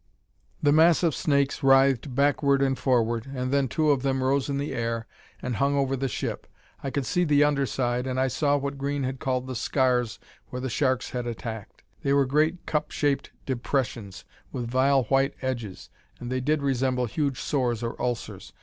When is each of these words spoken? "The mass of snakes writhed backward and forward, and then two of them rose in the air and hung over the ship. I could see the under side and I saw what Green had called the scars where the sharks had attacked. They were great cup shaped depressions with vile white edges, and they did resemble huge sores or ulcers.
"The 0.63 0.71
mass 0.71 1.03
of 1.03 1.13
snakes 1.13 1.61
writhed 1.61 2.15
backward 2.15 2.63
and 2.63 2.75
forward, 2.75 3.27
and 3.35 3.51
then 3.53 3.67
two 3.67 3.91
of 3.91 4.01
them 4.01 4.23
rose 4.23 4.49
in 4.49 4.57
the 4.57 4.73
air 4.73 5.05
and 5.43 5.57
hung 5.57 5.75
over 5.75 5.95
the 5.95 6.07
ship. 6.07 6.47
I 6.83 6.89
could 6.89 7.05
see 7.05 7.23
the 7.23 7.43
under 7.43 7.67
side 7.67 8.07
and 8.07 8.19
I 8.19 8.27
saw 8.27 8.57
what 8.57 8.79
Green 8.79 9.03
had 9.03 9.19
called 9.19 9.45
the 9.45 9.55
scars 9.55 10.17
where 10.47 10.59
the 10.59 10.71
sharks 10.71 11.11
had 11.11 11.27
attacked. 11.27 11.83
They 12.01 12.13
were 12.13 12.25
great 12.25 12.65
cup 12.65 12.89
shaped 12.89 13.29
depressions 13.45 14.25
with 14.51 14.65
vile 14.71 15.03
white 15.03 15.35
edges, 15.43 15.91
and 16.19 16.31
they 16.31 16.41
did 16.41 16.63
resemble 16.63 17.05
huge 17.05 17.39
sores 17.39 17.83
or 17.83 17.95
ulcers. 18.01 18.53